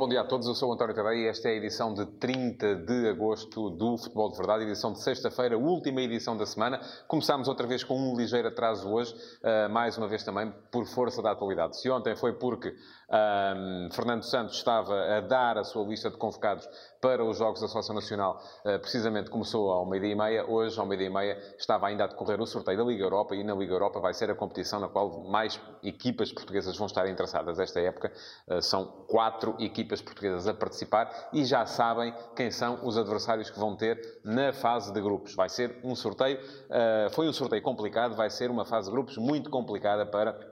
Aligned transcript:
Bom 0.00 0.08
dia 0.08 0.22
a 0.22 0.24
todos. 0.24 0.46
Eu 0.46 0.54
sou 0.54 0.72
António 0.72 0.94
Tadeia 0.94 1.26
e 1.26 1.26
esta 1.26 1.50
é 1.50 1.52
a 1.52 1.56
edição 1.56 1.92
de 1.92 2.06
30 2.06 2.74
de 2.74 3.06
agosto 3.06 3.68
do 3.68 3.98
Futebol 3.98 4.30
de 4.30 4.38
Verdade, 4.38 4.64
edição 4.64 4.94
de 4.94 5.02
sexta-feira, 5.02 5.58
última 5.58 6.00
edição 6.00 6.34
da 6.34 6.46
semana. 6.46 6.80
Começámos 7.06 7.48
outra 7.48 7.66
vez 7.66 7.84
com 7.84 7.94
um 7.98 8.16
ligeiro 8.16 8.48
atraso 8.48 8.90
hoje, 8.90 9.14
uh, 9.14 9.70
mais 9.70 9.98
uma 9.98 10.08
vez 10.08 10.24
também 10.24 10.50
por 10.72 10.86
força 10.86 11.20
da 11.20 11.32
atualidade. 11.32 11.78
Se 11.78 11.90
ontem 11.90 12.16
foi 12.16 12.32
porque 12.32 12.74
um, 13.10 13.90
Fernando 13.92 14.22
Santos 14.22 14.56
estava 14.56 14.94
a 15.18 15.20
dar 15.20 15.58
a 15.58 15.64
sua 15.64 15.84
lista 15.84 16.08
de 16.08 16.16
convocados 16.16 16.66
para 16.98 17.22
os 17.22 17.36
Jogos 17.36 17.60
da 17.60 17.68
Seleção 17.68 17.94
Nacional, 17.94 18.42
uh, 18.64 18.78
precisamente 18.78 19.28
começou 19.28 19.70
ao 19.70 19.84
meio-dia 19.84 20.12
e 20.12 20.14
meia. 20.14 20.46
Hoje, 20.46 20.80
ao 20.80 20.86
meio-dia 20.86 21.08
e 21.08 21.12
meia, 21.12 21.38
estava 21.58 21.88
ainda 21.88 22.04
a 22.04 22.06
decorrer 22.06 22.40
o 22.40 22.46
sorteio 22.46 22.78
da 22.78 22.84
Liga 22.84 23.04
Europa 23.04 23.34
e 23.34 23.44
na 23.44 23.54
Liga 23.54 23.74
Europa 23.74 24.00
vai 24.00 24.14
ser 24.14 24.30
a 24.30 24.34
competição 24.34 24.80
na 24.80 24.88
qual 24.88 25.24
mais 25.24 25.60
equipas 25.82 26.32
portuguesas 26.32 26.74
vão 26.78 26.86
estar 26.86 27.06
interessadas 27.06 27.58
esta 27.58 27.80
época. 27.80 28.10
Uh, 28.48 28.62
são 28.62 28.86
quatro 29.06 29.56
equipas 29.58 29.89
portuguesas 29.98 30.46
a 30.46 30.52
participar 30.52 31.30
e 31.32 31.42
já 31.46 31.64
sabem 31.64 32.14
quem 32.36 32.50
são 32.50 32.86
os 32.86 32.98
adversários 32.98 33.48
que 33.48 33.58
vão 33.58 33.74
ter 33.74 34.20
na 34.22 34.52
fase 34.52 34.92
de 34.92 35.00
grupos. 35.00 35.34
Vai 35.34 35.48
ser 35.48 35.80
um 35.82 35.96
sorteio, 35.96 36.38
uh, 36.38 37.08
foi 37.12 37.26
um 37.26 37.32
sorteio 37.32 37.62
complicado, 37.62 38.14
vai 38.14 38.28
ser 38.28 38.50
uma 38.50 38.66
fase 38.66 38.88
de 38.88 38.92
grupos 38.92 39.16
muito 39.16 39.48
complicada 39.48 40.04
para 40.04 40.49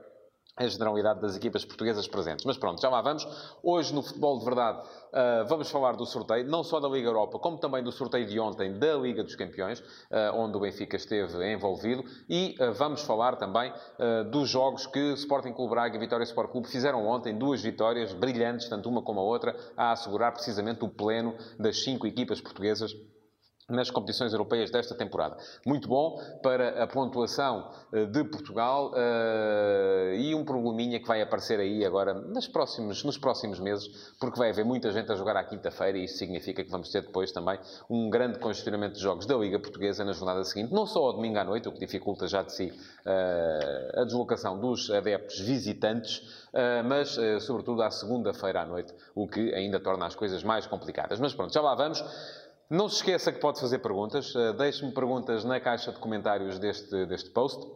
a 0.59 0.67
generalidade 0.67 1.21
das 1.21 1.37
equipas 1.37 1.63
portuguesas 1.63 2.07
presentes. 2.07 2.43
Mas 2.43 2.57
pronto, 2.57 2.81
já 2.81 2.89
lá 2.89 3.01
vamos. 3.01 3.25
Hoje, 3.63 3.93
no 3.93 4.03
Futebol 4.03 4.37
de 4.39 4.45
Verdade, 4.45 4.79
uh, 4.79 5.47
vamos 5.47 5.71
falar 5.71 5.95
do 5.95 6.05
sorteio, 6.05 6.45
não 6.45 6.63
só 6.63 6.81
da 6.81 6.89
Liga 6.89 7.07
Europa, 7.07 7.39
como 7.39 7.57
também 7.57 7.81
do 7.81 7.91
sorteio 7.91 8.27
de 8.27 8.37
ontem 8.39 8.77
da 8.77 8.93
Liga 8.95 9.23
dos 9.23 9.35
Campeões, 9.35 9.79
uh, 9.79 10.35
onde 10.35 10.57
o 10.57 10.59
Benfica 10.59 10.97
esteve 10.97 11.49
envolvido, 11.51 12.03
e 12.29 12.57
uh, 12.59 12.73
vamos 12.73 13.01
falar 13.01 13.37
também 13.37 13.71
dos 14.31 14.49
jogos 14.49 14.85
que 14.87 15.13
Sporting 15.13 15.53
Clube 15.53 15.71
Braga 15.71 15.95
e 15.95 15.99
Vitória 15.99 16.23
Sport 16.23 16.51
Clube 16.51 16.67
fizeram 16.67 17.05
ontem, 17.07 17.37
duas 17.37 17.61
vitórias 17.61 18.11
brilhantes, 18.13 18.67
tanto 18.67 18.89
uma 18.89 19.01
como 19.01 19.19
a 19.19 19.23
outra, 19.23 19.55
a 19.77 19.91
assegurar 19.91 20.33
precisamente 20.33 20.83
o 20.83 20.89
pleno 20.89 21.35
das 21.57 21.83
cinco 21.83 22.07
equipas 22.07 22.41
portuguesas 22.41 22.95
nas 23.69 23.89
competições 23.91 24.33
europeias 24.33 24.71
desta 24.71 24.95
temporada. 24.95 25.37
Muito 25.65 25.87
bom 25.87 26.19
para 26.41 26.83
a 26.83 26.87
pontuação 26.87 27.69
eh, 27.93 28.05
de 28.05 28.23
Portugal 28.23 28.91
uh, 28.91 30.13
e 30.15 30.33
um 30.35 30.43
probleminha 30.43 30.99
que 30.99 31.07
vai 31.07 31.21
aparecer 31.21 31.59
aí 31.59 31.85
agora 31.85 32.13
nos 32.13 32.47
próximos, 32.47 33.03
nos 33.03 33.17
próximos 33.17 33.59
meses, 33.59 33.87
porque 34.19 34.37
vai 34.37 34.49
haver 34.49 34.65
muita 34.65 34.91
gente 34.91 35.11
a 35.11 35.15
jogar 35.15 35.35
à 35.35 35.43
quinta-feira 35.43 35.97
e 35.97 36.05
isso 36.05 36.17
significa 36.17 36.63
que 36.63 36.69
vamos 36.69 36.89
ter 36.89 37.01
depois 37.01 37.31
também 37.31 37.59
um 37.89 38.09
grande 38.09 38.39
congestionamento 38.39 38.95
de 38.95 39.01
jogos 39.01 39.25
da 39.25 39.35
Liga 39.35 39.59
Portuguesa 39.59 40.03
na 40.03 40.13
jornada 40.13 40.43
seguinte, 40.43 40.73
não 40.73 40.85
só 40.85 41.05
ao 41.05 41.13
domingo 41.13 41.37
à 41.37 41.43
noite, 41.43 41.67
o 41.67 41.71
que 41.71 41.79
dificulta 41.79 42.27
já 42.27 42.43
de 42.43 42.53
si 42.53 42.65
uh, 42.65 44.01
a 44.01 44.03
deslocação 44.03 44.59
dos 44.59 44.89
adeptos 44.89 45.39
visitantes, 45.39 46.39
mas 46.85 47.15
sobretudo 47.41 47.83
à 47.83 47.91
segunda-feira 47.91 48.61
à 48.61 48.65
noite, 48.65 48.91
o 49.13 49.27
que 49.27 49.53
ainda 49.53 49.79
torna 49.79 50.07
as 50.07 50.15
coisas 50.15 50.43
mais 50.43 50.65
complicadas. 50.65 51.19
Mas 51.19 51.31
pronto, 51.31 51.53
já 51.53 51.61
lá 51.61 51.75
vamos. 51.75 52.03
Não 52.69 52.87
se 52.87 52.97
esqueça 52.97 53.31
que 53.31 53.39
pode 53.39 53.59
fazer 53.59 53.79
perguntas. 53.79 54.35
Uh, 54.35 54.53
Deixe-me 54.53 54.91
perguntas 54.91 55.43
na 55.43 55.59
caixa 55.59 55.91
de 55.91 55.97
comentários 55.97 56.59
deste, 56.59 57.03
deste 57.07 57.31
post, 57.31 57.67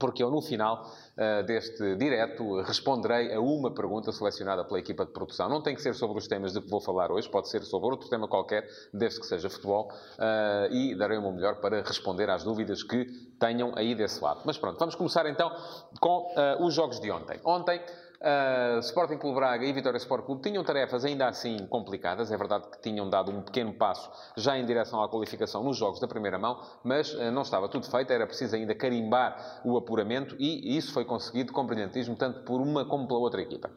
porque 0.00 0.22
eu, 0.22 0.30
no 0.30 0.40
final 0.40 0.82
uh, 0.82 1.42
deste 1.44 1.94
direto, 1.96 2.62
responderei 2.62 3.34
a 3.34 3.38
uma 3.38 3.74
pergunta 3.74 4.10
selecionada 4.12 4.64
pela 4.64 4.78
equipa 4.78 5.04
de 5.04 5.12
produção. 5.12 5.46
Não 5.50 5.60
tem 5.60 5.74
que 5.74 5.82
ser 5.82 5.94
sobre 5.94 6.16
os 6.16 6.26
temas 6.26 6.54
de 6.54 6.62
que 6.62 6.70
vou 6.70 6.80
falar 6.80 7.12
hoje, 7.12 7.28
pode 7.28 7.50
ser 7.50 7.62
sobre 7.64 7.90
outro 7.90 8.08
tema 8.08 8.26
qualquer, 8.26 8.66
desde 8.94 9.20
que 9.20 9.26
seja 9.26 9.50
futebol, 9.50 9.92
uh, 9.92 10.72
e 10.72 10.94
darei 10.94 11.18
o 11.18 11.20
meu 11.20 11.32
melhor 11.32 11.60
para 11.60 11.82
responder 11.82 12.30
às 12.30 12.42
dúvidas 12.42 12.82
que 12.82 13.04
tenham 13.38 13.74
aí 13.76 13.94
desse 13.94 14.24
lado. 14.24 14.40
Mas 14.46 14.56
pronto, 14.56 14.78
vamos 14.78 14.94
começar 14.94 15.26
então 15.26 15.54
com 16.00 16.34
os 16.60 16.72
jogos 16.72 16.98
de 16.98 17.10
ontem. 17.10 17.38
Ontem. 17.44 17.78
Uh, 18.24 18.78
Sporting 18.78 19.18
Clube 19.18 19.36
Braga 19.36 19.66
e 19.66 19.72
Vitória 19.74 19.98
Sport 19.98 20.24
Clube 20.24 20.40
tinham 20.40 20.64
tarefas 20.64 21.04
ainda 21.04 21.28
assim 21.28 21.66
complicadas. 21.66 22.32
É 22.32 22.36
verdade 22.38 22.68
que 22.70 22.80
tinham 22.80 23.10
dado 23.10 23.30
um 23.30 23.42
pequeno 23.42 23.74
passo 23.74 24.10
já 24.34 24.56
em 24.56 24.64
direção 24.64 25.02
à 25.02 25.08
qualificação 25.10 25.62
nos 25.62 25.76
jogos 25.76 26.00
da 26.00 26.08
primeira 26.08 26.38
mão, 26.38 26.58
mas 26.82 27.12
uh, 27.12 27.30
não 27.30 27.42
estava 27.42 27.68
tudo 27.68 27.86
feito. 27.86 28.10
Era 28.10 28.26
preciso 28.26 28.56
ainda 28.56 28.74
carimbar 28.74 29.60
o 29.62 29.76
apuramento 29.76 30.34
e 30.38 30.74
isso 30.74 30.94
foi 30.94 31.04
conseguido 31.04 31.52
com 31.52 31.66
brilhantismo, 31.66 32.16
tanto 32.16 32.44
por 32.44 32.62
uma 32.62 32.86
como 32.86 33.06
pela 33.06 33.20
outra 33.20 33.42
equipa. 33.42 33.70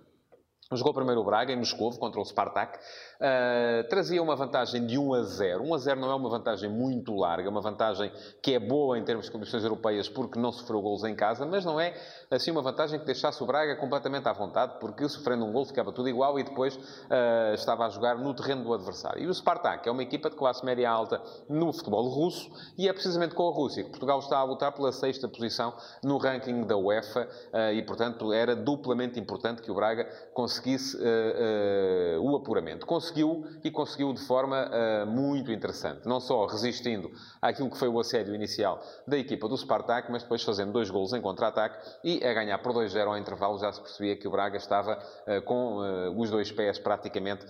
Jogou 0.73 0.93
primeiro 0.93 1.21
o 1.21 1.23
Braga 1.23 1.53
em 1.53 1.55
Moscou 1.55 1.89
contra 1.97 2.19
o 2.19 2.25
Spartak. 2.25 2.77
Uh, 2.77 3.87
trazia 3.87 4.21
uma 4.21 4.35
vantagem 4.35 4.85
de 4.85 4.97
1 4.97 5.13
a 5.13 5.23
0. 5.23 5.63
1 5.63 5.73
a 5.73 5.77
0 5.77 5.99
não 6.01 6.11
é 6.11 6.15
uma 6.15 6.29
vantagem 6.29 6.69
muito 6.69 7.15
larga, 7.15 7.47
é 7.47 7.49
uma 7.49 7.61
vantagem 7.61 8.11
que 8.41 8.53
é 8.53 8.59
boa 8.59 8.99
em 8.99 9.03
termos 9.03 9.27
de 9.27 9.31
competições 9.31 9.63
europeias 9.63 10.09
porque 10.09 10.37
não 10.37 10.51
sofreu 10.51 10.81
golos 10.81 11.05
em 11.05 11.15
casa, 11.15 11.45
mas 11.45 11.63
não 11.63 11.79
é 11.79 11.95
assim 12.29 12.51
uma 12.51 12.61
vantagem 12.61 12.99
que 12.99 13.05
deixasse 13.05 13.41
o 13.41 13.45
Braga 13.45 13.77
completamente 13.77 14.27
à 14.27 14.33
vontade, 14.33 14.73
porque 14.81 15.07
sofrendo 15.07 15.45
um 15.45 15.53
gol 15.53 15.65
ficava 15.65 15.93
tudo 15.93 16.09
igual 16.09 16.37
e 16.37 16.43
depois 16.43 16.75
uh, 16.75 17.53
estava 17.53 17.85
a 17.85 17.89
jogar 17.89 18.17
no 18.17 18.33
terreno 18.33 18.63
do 18.63 18.73
adversário. 18.73 19.23
E 19.23 19.27
o 19.27 19.33
Spartak 19.33 19.87
é 19.87 19.91
uma 19.91 20.03
equipa 20.03 20.29
de 20.29 20.35
classe 20.35 20.65
média 20.65 20.89
alta 20.89 21.21
no 21.47 21.71
futebol 21.71 22.09
russo 22.09 22.51
e 22.77 22.89
é 22.89 22.93
precisamente 22.93 23.33
com 23.33 23.47
a 23.47 23.53
Rússia 23.53 23.85
que 23.85 23.89
Portugal 23.89 24.19
está 24.19 24.37
a 24.37 24.43
lutar 24.43 24.73
pela 24.73 24.91
sexta 24.91 25.29
posição 25.29 25.73
no 26.03 26.17
ranking 26.17 26.65
da 26.65 26.75
UEFA 26.75 27.29
uh, 27.53 27.71
e, 27.73 27.81
portanto, 27.83 28.33
era 28.33 28.53
duplamente 28.53 29.17
importante 29.17 29.61
que 29.61 29.71
o 29.71 29.73
Braga 29.73 30.05
conseguisse 30.33 30.56
conseguisse 30.57 30.97
uh, 30.97 32.19
uh, 32.19 32.21
o 32.21 32.35
apuramento. 32.35 32.85
Conseguiu 32.85 33.45
e 33.63 33.69
conseguiu 33.69 34.11
de 34.13 34.21
forma 34.21 34.67
uh, 34.67 35.07
muito 35.07 35.51
interessante. 35.51 36.07
Não 36.07 36.19
só 36.19 36.45
resistindo 36.45 37.11
àquilo 37.41 37.69
que 37.69 37.77
foi 37.77 37.87
o 37.87 37.99
assédio 37.99 38.33
inicial 38.33 38.81
da 39.07 39.17
equipa 39.17 39.47
do 39.47 39.57
Spartak, 39.57 40.11
mas 40.11 40.23
depois 40.23 40.43
fazendo 40.43 40.71
dois 40.71 40.89
golos 40.89 41.13
em 41.13 41.21
contra-ataque 41.21 41.77
e 42.03 42.23
a 42.23 42.33
ganhar 42.33 42.57
por 42.59 42.73
2-0 42.73 43.07
ao 43.07 43.17
intervalo 43.17 43.59
já 43.59 43.71
se 43.71 43.81
percebia 43.81 44.15
que 44.15 44.27
o 44.27 44.31
Braga 44.31 44.57
estava 44.57 44.97
com 45.45 46.13
os 46.17 46.29
dois 46.29 46.51
pés 46.51 46.79
praticamente 46.79 47.45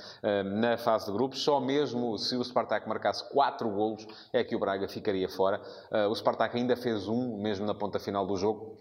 na 0.45 0.77
fase 0.77 1.05
de 1.05 1.11
grupos. 1.11 1.41
Só 1.41 1.59
mesmo 1.59 2.17
se 2.17 2.35
o 2.35 2.43
Spartak 2.43 2.87
marcasse 2.87 3.27
quatro 3.29 3.69
golos 3.69 4.05
é 4.33 4.43
que 4.43 4.55
o 4.55 4.59
Braga 4.59 4.87
ficaria 4.87 5.29
fora. 5.29 5.61
o 6.09 6.15
Spartak 6.15 6.57
ainda 6.57 6.75
fez 6.75 7.07
um, 7.07 7.37
mesmo 7.37 7.65
na 7.65 7.73
ponta 7.73 7.99
final 7.99 8.25
do 8.25 8.35
jogo 8.35 8.77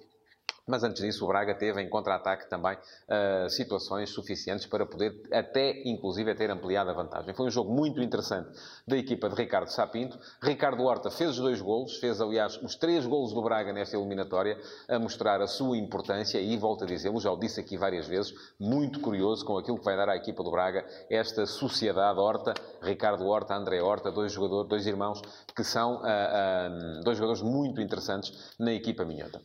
mas 0.66 0.82
antes 0.82 1.03
disso, 1.03 1.25
o 1.25 1.28
Braga 1.28 1.54
teve 1.54 1.81
em 1.81 1.88
contra-ataque 1.88 2.50
também 2.50 2.77
uh, 2.77 3.49
situações 3.49 4.10
suficientes 4.10 4.66
para 4.66 4.84
poder 4.84 5.22
até, 5.32 5.82
inclusive, 5.84 6.34
ter 6.34 6.50
ampliado 6.50 6.91
a 6.91 6.93
vantagem. 6.93 7.32
Foi 7.34 7.47
um 7.47 7.50
jogo 7.50 7.72
muito 7.72 8.03
interessante 8.03 8.50
da 8.87 8.97
equipa 8.97 9.28
de 9.28 9.37
Ricardo 9.37 9.69
Sapinto. 9.69 10.19
Ricardo 10.43 10.82
Horta 10.82 11.10
fez 11.10 11.31
os 11.31 11.38
dois 11.38 11.60
golos, 11.60 11.99
fez, 11.99 12.21
aliás, 12.21 12.60
os 12.62 12.75
três 12.75 13.06
golos 13.06 13.32
do 13.32 13.43
Braga 13.43 13.72
nesta 13.72 13.97
eliminatória, 13.97 14.59
a 14.88 14.99
mostrar 14.99 15.41
a 15.41 15.47
sua 15.47 15.76
importância 15.76 16.38
e, 16.38 16.56
volto 16.56 16.84
a 16.84 16.87
dizê-lo, 16.87 17.21
já 17.21 17.31
o 17.31 17.38
disse 17.38 17.60
aqui 17.60 17.76
várias 17.76 18.06
vezes, 18.09 18.34
muito 18.59 19.00
curioso 19.00 19.44
com 19.44 19.56
aquilo 19.56 19.78
que 19.78 19.84
vai 19.84 19.97
dar 19.97 20.09
à 20.09 20.16
equipa 20.16 20.43
do 20.43 20.50
Braga 20.50 20.84
esta 21.09 21.47
sociedade 21.47 22.19
Horta, 22.19 22.55
Ricardo 22.82 23.25
Horta, 23.26 23.55
André 23.55 23.81
Horta, 23.81 24.10
dois 24.10 24.32
jogadores, 24.32 24.69
dois 24.69 24.87
irmãos 24.87 25.22
que 25.55 25.62
são 25.62 25.97
uh, 25.97 26.00
uh, 26.00 27.05
dois 27.05 27.16
jogadores 27.16 27.43
muito 27.43 27.81
interessantes 27.81 28.55
na 28.59 28.72
equipa 28.72 29.05
minhota. 29.05 29.41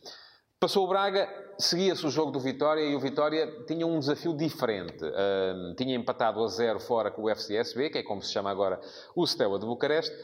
Passou 0.62 0.84
o 0.84 0.86
Braga, 0.86 1.28
seguia-se 1.58 2.06
o 2.06 2.08
jogo 2.08 2.30
do 2.30 2.38
Vitória 2.38 2.82
e 2.82 2.94
o 2.94 3.00
Vitória 3.00 3.52
tinha 3.66 3.84
um 3.84 3.98
desafio 3.98 4.32
diferente. 4.32 5.04
Uh, 5.04 5.74
tinha 5.74 5.92
empatado 5.96 6.40
a 6.40 6.46
zero 6.46 6.78
fora 6.78 7.10
com 7.10 7.22
o 7.22 7.28
FCSB, 7.28 7.90
que 7.90 7.98
é 7.98 8.02
como 8.04 8.22
se 8.22 8.32
chama 8.32 8.48
agora 8.48 8.80
o 9.12 9.26
Steaua 9.26 9.58
de 9.58 9.66
Bucareste, 9.66 10.16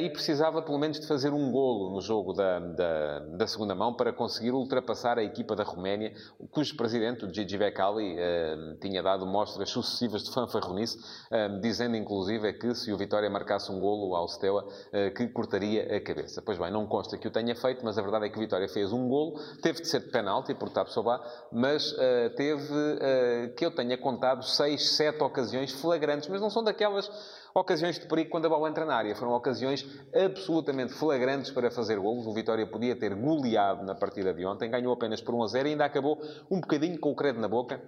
e 0.00 0.10
precisava 0.10 0.62
pelo 0.62 0.78
menos 0.78 1.00
de 1.00 1.06
fazer 1.06 1.32
um 1.32 1.50
golo 1.50 1.94
no 1.94 2.00
jogo 2.00 2.32
da, 2.32 2.60
da, 2.60 3.18
da, 3.18 3.46
segunda 3.48 3.74
mão 3.74 3.94
para 3.94 4.12
conseguir 4.12 4.52
ultrapassar 4.52 5.18
a 5.18 5.24
equipa 5.24 5.56
da 5.56 5.64
Roménia, 5.64 6.12
cujo 6.52 6.76
presidente, 6.76 7.24
o 7.24 7.34
Gigi 7.34 7.58
Becali, 7.58 8.14
eh, 8.16 8.76
tinha 8.80 9.02
dado 9.02 9.26
mostras 9.26 9.70
sucessivas 9.70 10.22
de 10.22 10.32
fanfarronice, 10.32 10.98
eh, 11.30 11.48
dizendo 11.60 11.96
inclusive 11.96 12.52
que 12.52 12.74
se 12.74 12.92
o 12.92 12.96
Vitória 12.96 13.28
marcasse 13.28 13.72
um 13.72 13.80
golo 13.80 14.14
ao 14.14 14.28
Steaua, 14.28 14.68
eh, 14.92 15.10
que 15.10 15.26
cortaria 15.28 15.96
a 15.96 16.00
cabeça. 16.00 16.40
Pois 16.40 16.58
bem, 16.58 16.70
não 16.70 16.86
consta 16.86 17.18
que 17.18 17.26
o 17.26 17.30
tenha 17.30 17.56
feito, 17.56 17.84
mas 17.84 17.98
a 17.98 18.02
verdade 18.02 18.26
é 18.26 18.28
que 18.28 18.36
o 18.36 18.40
Vitória 18.40 18.68
fez 18.68 18.92
um 18.92 19.08
golo, 19.08 19.40
teve 19.60 19.82
de 19.82 19.88
ser 19.88 20.00
de 20.00 20.10
penalti 20.10 20.54
por 20.54 20.68
Tapsobá, 20.70 21.20
mas 21.50 21.94
eh, 21.98 22.28
teve, 22.30 22.74
eh, 23.00 23.52
que 23.56 23.64
eu 23.64 23.70
tenha 23.70 23.98
contado, 23.98 24.44
seis, 24.44 24.96
sete 24.96 25.22
ocasiões 25.22 25.72
flagrantes, 25.72 26.28
mas 26.28 26.40
não 26.40 26.50
são 26.50 26.62
daquelas 26.62 27.10
ocasiões 27.54 27.98
de 27.98 28.06
perigo 28.06 28.30
quando 28.30 28.46
a 28.46 28.48
bola 28.48 28.68
entra 28.68 28.84
na 28.84 28.94
área. 28.94 29.14
Foram 29.14 29.32
ocasiões 29.32 29.86
absolutamente 30.14 30.92
flagrantes 30.92 31.50
para 31.50 31.70
fazer 31.70 31.98
golos. 31.98 32.26
O 32.26 32.32
Vitória 32.32 32.66
podia 32.66 32.96
ter 32.96 33.14
goleado 33.14 33.84
na 33.84 33.94
partida 33.94 34.32
de 34.32 34.44
ontem, 34.44 34.70
ganhou 34.70 34.92
apenas 34.92 35.20
por 35.20 35.34
1 35.34 35.42
a 35.42 35.46
0 35.48 35.68
e 35.68 35.70
ainda 35.72 35.84
acabou 35.84 36.20
um 36.50 36.60
bocadinho 36.60 36.98
com 36.98 37.10
o 37.10 37.14
credo 37.14 37.40
na 37.40 37.48
boca 37.48 37.80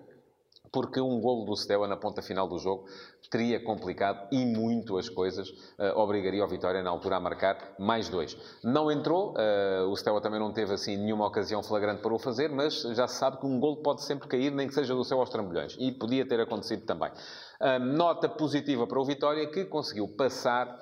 porque 0.75 1.00
um 1.00 1.21
golo 1.21 1.44
do 1.44 1.56
Steaua 1.56 1.87
na 1.87 1.97
ponta 1.97 2.21
final 2.21 2.49
do 2.49 2.59
jogo 2.59 2.88
teria 3.31 3.62
complicado 3.62 4.26
e 4.32 4.44
muito 4.44 4.99
as 4.99 5.09
coisas, 5.09 5.49
uh, 5.49 5.97
obrigaria 5.97 6.44
o 6.44 6.49
Vitória 6.49 6.82
na 6.82 6.91
altura 6.91 7.17
a 7.17 7.21
marcar 7.21 7.75
mais 7.79 8.09
dois. 8.09 8.37
Não 8.62 8.91
entrou, 8.91 9.35
uh, 9.35 9.88
o 9.88 9.97
Steaua 9.97 10.21
também 10.21 10.41
não 10.41 10.53
teve 10.53 10.75
assim 10.75 10.97
nenhuma 10.97 11.29
ocasião 11.29 11.62
flagrante 11.62 12.03
para 12.03 12.12
o 12.12 12.19
fazer, 12.19 12.49
mas 12.49 12.82
já 12.82 13.06
se 13.06 13.15
sabe 13.15 13.38
que 13.38 13.47
um 13.47 13.61
golo 13.61 13.76
pode 13.85 14.03
sempre 14.03 14.26
cair, 14.26 14.50
nem 14.50 14.67
que 14.67 14.75
seja 14.75 14.97
do 14.97 15.05
céu 15.05 15.21
aos 15.21 15.31
trambolhões, 15.31 15.76
e 15.79 15.93
podia 15.93 16.26
ter 16.26 16.41
acontecido 16.41 16.85
também. 16.85 17.12
Uh, 17.61 17.79
nota 17.79 18.29
positiva 18.29 18.85
para 18.85 19.00
o 19.00 19.05
Vitória 19.05 19.47
que 19.47 19.65
conseguiu 19.67 20.09
passar 20.09 20.77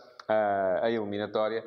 a 0.80 0.90
eliminatória 0.90 1.62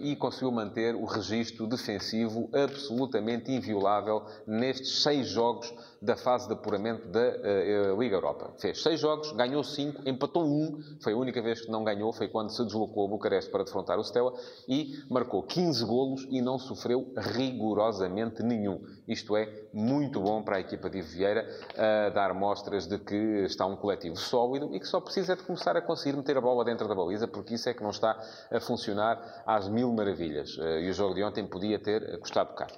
e 0.00 0.16
conseguiu 0.16 0.50
manter 0.50 0.94
o 0.94 1.04
registro 1.04 1.66
defensivo 1.66 2.48
absolutamente 2.54 3.52
inviolável 3.52 4.24
nestes 4.46 5.02
seis 5.02 5.28
jogos 5.28 5.74
da 6.00 6.16
fase 6.16 6.46
de 6.46 6.54
apuramento 6.54 7.08
da 7.08 7.20
uh, 7.20 8.00
Liga 8.00 8.16
Europa. 8.16 8.52
Fez 8.58 8.82
seis 8.82 9.00
jogos, 9.00 9.32
ganhou 9.32 9.62
cinco, 9.64 10.02
empatou 10.08 10.44
um, 10.44 10.80
foi 11.00 11.12
a 11.12 11.16
única 11.16 11.40
vez 11.42 11.60
que 11.60 11.70
não 11.70 11.84
ganhou, 11.84 12.12
foi 12.12 12.28
quando 12.28 12.50
se 12.50 12.64
deslocou 12.64 13.06
a 13.06 13.08
Bucareste 13.08 13.50
para 13.50 13.64
defrontar 13.64 13.98
o 13.98 14.04
Steaua 14.04 14.34
e 14.68 14.94
marcou 15.10 15.42
15 15.42 15.84
golos 15.84 16.26
e 16.30 16.40
não 16.40 16.58
sofreu 16.58 17.12
rigorosamente 17.16 18.42
nenhum. 18.42 18.80
Isto 19.08 19.36
é 19.36 19.68
muito 19.72 20.20
bom 20.20 20.42
para 20.42 20.56
a 20.56 20.60
equipa 20.60 20.90
de 20.90 21.00
Vieira 21.00 21.46
uh, 21.72 22.14
dar 22.14 22.34
mostras 22.34 22.86
de 22.86 22.98
que 22.98 23.44
está 23.44 23.66
um 23.66 23.76
coletivo 23.76 24.16
sólido 24.16 24.74
e 24.74 24.80
que 24.80 24.86
só 24.86 25.00
precisa 25.00 25.36
de 25.36 25.42
começar 25.42 25.76
a 25.76 25.82
conseguir 25.82 26.16
meter 26.16 26.36
a 26.36 26.40
bola 26.40 26.64
dentro 26.64 26.88
da 26.88 26.94
baliza, 26.94 27.26
porque 27.26 27.54
isso 27.54 27.68
é 27.68 27.74
que 27.74 27.82
não 27.82 27.90
está 27.90 28.18
a 28.50 28.60
funcionar 28.60 29.42
às 29.46 29.68
mil 29.68 29.92
maravilhas. 29.92 30.56
Uh, 30.56 30.80
e 30.80 30.90
o 30.90 30.92
jogo 30.92 31.14
de 31.14 31.22
ontem 31.22 31.46
podia 31.46 31.78
ter 31.78 32.18
custado 32.20 32.54
caro. 32.54 32.74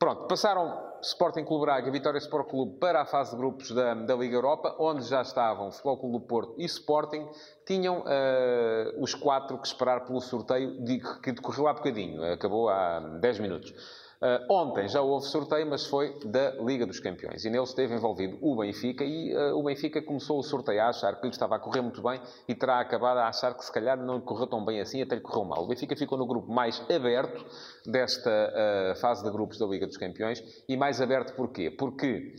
Pronto, 0.00 0.26
passaram 0.28 0.80
Sporting 1.02 1.44
Clube 1.44 1.66
Braga 1.66 1.86
e 1.86 1.90
Vitória 1.90 2.16
Sport 2.16 2.48
Clube 2.48 2.78
para 2.78 3.02
a 3.02 3.04
fase 3.04 3.32
de 3.32 3.36
grupos 3.36 3.70
da, 3.70 3.92
da 3.92 4.16
Liga 4.16 4.34
Europa, 4.34 4.74
onde 4.78 5.04
já 5.04 5.20
estavam 5.20 5.70
Futebol 5.70 5.98
Clube 5.98 6.12
do 6.14 6.20
Porto 6.22 6.54
e 6.56 6.64
Sporting, 6.64 7.28
tinham 7.66 7.98
uh, 7.98 9.02
os 9.02 9.14
quatro 9.14 9.58
que 9.58 9.66
esperar 9.66 10.06
pelo 10.06 10.22
sorteio 10.22 10.82
de, 10.82 11.00
que 11.22 11.32
decorreu 11.32 11.68
há 11.68 11.74
bocadinho, 11.74 12.24
acabou 12.32 12.70
há 12.70 12.98
10 13.20 13.40
minutos. 13.40 13.74
Uh, 14.22 14.52
ontem 14.52 14.86
já 14.86 15.00
houve 15.00 15.26
sorteio, 15.26 15.66
mas 15.66 15.86
foi 15.86 16.14
da 16.26 16.50
Liga 16.62 16.84
dos 16.84 17.00
Campeões. 17.00 17.42
E 17.42 17.48
nele 17.48 17.64
esteve 17.64 17.94
envolvido 17.94 18.36
o 18.42 18.54
Benfica 18.54 19.02
e 19.02 19.34
uh, 19.34 19.56
o 19.56 19.62
Benfica 19.62 20.02
começou 20.02 20.38
o 20.38 20.42
sorteio 20.42 20.82
a 20.82 20.88
achar 20.88 21.16
que 21.16 21.26
lhe 21.26 21.32
estava 21.32 21.56
a 21.56 21.58
correr 21.58 21.80
muito 21.80 22.02
bem 22.02 22.20
e 22.46 22.54
terá 22.54 22.80
acabado 22.80 23.16
a 23.16 23.28
achar 23.28 23.54
que 23.54 23.64
se 23.64 23.72
calhar 23.72 23.96
não 23.96 24.16
lhe 24.16 24.22
correu 24.22 24.46
tão 24.46 24.62
bem 24.62 24.78
assim, 24.78 25.00
até 25.00 25.14
lhe 25.14 25.22
correu 25.22 25.46
mal. 25.46 25.64
O 25.64 25.68
Benfica 25.68 25.96
ficou 25.96 26.18
no 26.18 26.26
grupo 26.26 26.52
mais 26.52 26.82
aberto 26.94 27.46
desta 27.86 28.30
uh, 28.30 29.00
fase 29.00 29.24
de 29.24 29.30
grupos 29.30 29.58
da 29.58 29.64
Liga 29.64 29.86
dos 29.86 29.96
Campeões. 29.96 30.42
E 30.68 30.76
mais 30.76 31.00
aberto 31.00 31.34
porquê? 31.34 31.70
Porque 31.70 32.34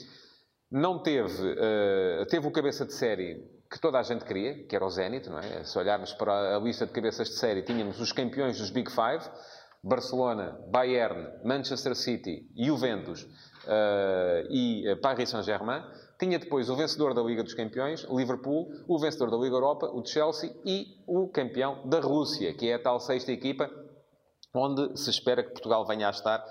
não 0.71 1.01
teve, 1.01 1.55
teve 2.29 2.47
o 2.47 2.51
cabeça 2.51 2.85
de 2.85 2.93
série 2.93 3.43
que 3.69 3.79
toda 3.79 3.97
a 3.97 4.03
gente 4.03 4.23
queria, 4.23 4.65
que 4.67 4.75
era 4.75 4.85
o 4.85 4.89
Zenit, 4.89 5.29
não 5.29 5.39
é? 5.39 5.63
Se 5.63 5.77
olharmos 5.79 6.13
para 6.13 6.55
a 6.55 6.59
lista 6.59 6.85
de 6.85 6.91
cabeças 6.91 7.29
de 7.29 7.35
série, 7.35 7.61
tínhamos 7.61 7.99
os 7.99 8.11
campeões 8.11 8.57
dos 8.57 8.69
Big 8.69 8.91
Five, 8.91 9.29
Barcelona, 9.83 10.59
Bayern, 10.69 11.27
Manchester 11.43 11.95
City, 11.95 12.47
Juventus 12.55 13.23
uh, 13.23 14.47
e 14.49 14.87
eh, 14.87 14.95
Paris 14.95 15.29
Saint-Germain. 15.29 15.83
Tinha 16.19 16.37
depois 16.37 16.69
o 16.69 16.75
vencedor 16.75 17.15
da 17.15 17.21
Liga 17.23 17.41
dos 17.41 17.55
Campeões, 17.55 18.05
Liverpool, 18.09 18.69
o 18.87 18.99
vencedor 18.99 19.31
da 19.31 19.37
Liga 19.37 19.55
Europa, 19.55 19.87
o 19.87 20.05
Chelsea, 20.05 20.55
e 20.63 21.01
o 21.07 21.27
campeão 21.29 21.87
da 21.89 21.99
Rússia, 21.99 22.53
que 22.53 22.69
é 22.69 22.75
a 22.75 22.79
tal 22.79 22.99
sexta 22.99 23.31
equipa 23.31 23.69
onde 24.53 24.99
se 24.99 25.09
espera 25.09 25.43
que 25.43 25.51
Portugal 25.51 25.85
venha 25.85 26.07
a 26.07 26.11
estar 26.11 26.43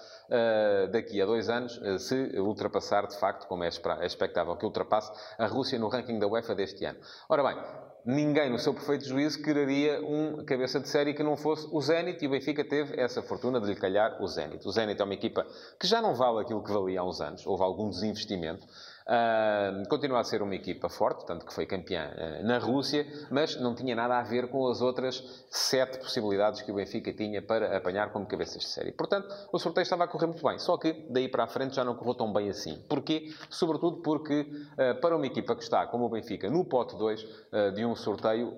daqui 0.92 1.20
a 1.20 1.26
dois 1.26 1.48
anos, 1.48 1.76
uh, 1.78 1.98
se 1.98 2.38
ultrapassar, 2.38 3.06
de 3.06 3.18
facto, 3.18 3.46
como 3.46 3.64
é, 3.64 3.68
é 4.00 4.06
expectável 4.06 4.56
que 4.56 4.64
ultrapasse, 4.64 5.10
a 5.38 5.46
Rússia 5.46 5.78
no 5.78 5.88
ranking 5.88 6.18
da 6.18 6.26
UEFA 6.26 6.54
deste 6.54 6.84
ano. 6.84 6.98
Ora 7.28 7.42
bem, 7.42 7.62
ninguém, 8.04 8.50
no 8.50 8.58
seu 8.58 8.72
perfeito 8.72 9.04
juízo, 9.04 9.42
quereria 9.42 10.00
um 10.00 10.44
cabeça 10.44 10.78
de 10.78 10.88
série 10.88 11.14
que 11.14 11.22
não 11.22 11.36
fosse 11.36 11.68
o 11.72 11.80
Zenit, 11.80 12.24
e 12.24 12.28
o 12.28 12.30
Benfica 12.30 12.64
teve 12.64 13.00
essa 13.00 13.22
fortuna 13.22 13.60
de 13.60 13.66
lhe 13.66 13.76
calhar 13.76 14.22
o 14.22 14.26
Zenit. 14.26 14.66
O 14.66 14.70
Zenit 14.70 15.00
é 15.00 15.04
uma 15.04 15.14
equipa 15.14 15.46
que 15.78 15.86
já 15.86 16.00
não 16.00 16.14
vale 16.14 16.40
aquilo 16.40 16.62
que 16.62 16.72
valia 16.72 17.00
há 17.00 17.04
uns 17.04 17.20
anos, 17.20 17.46
houve 17.46 17.62
algum 17.62 17.90
desinvestimento, 17.90 18.66
Uh, 19.10 19.88
continua 19.88 20.20
a 20.20 20.24
ser 20.24 20.40
uma 20.40 20.54
equipa 20.54 20.88
forte, 20.88 21.26
tanto 21.26 21.44
que 21.44 21.52
foi 21.52 21.66
campeã 21.66 22.12
uh, 22.14 22.46
na 22.46 22.58
Rússia, 22.58 23.04
mas 23.28 23.60
não 23.60 23.74
tinha 23.74 23.96
nada 23.96 24.16
a 24.16 24.22
ver 24.22 24.46
com 24.46 24.68
as 24.68 24.80
outras 24.80 25.44
sete 25.50 25.98
possibilidades 25.98 26.62
que 26.62 26.70
o 26.70 26.76
Benfica 26.76 27.12
tinha 27.12 27.42
para 27.42 27.76
apanhar 27.76 28.12
como 28.12 28.24
cabeças 28.24 28.62
de 28.62 28.68
série. 28.68 28.92
Portanto, 28.92 29.26
o 29.52 29.58
sorteio 29.58 29.82
estava 29.82 30.04
a 30.04 30.06
correr 30.06 30.28
muito 30.28 30.46
bem, 30.46 30.60
só 30.60 30.78
que 30.78 30.92
daí 31.10 31.28
para 31.28 31.42
a 31.42 31.48
frente 31.48 31.74
já 31.74 31.84
não 31.84 31.96
correu 31.96 32.14
tão 32.14 32.32
bem 32.32 32.50
assim. 32.50 32.80
Porquê? 32.88 33.34
Sobretudo 33.48 33.96
porque 33.96 34.42
uh, 34.42 35.00
para 35.00 35.16
uma 35.16 35.26
equipa 35.26 35.56
que 35.56 35.64
está, 35.64 35.88
como 35.88 36.04
o 36.04 36.08
Benfica, 36.08 36.48
no 36.48 36.64
pote 36.64 36.96
2 36.96 37.40
de 37.74 37.84
um 37.84 37.96
sorteio, 37.96 38.54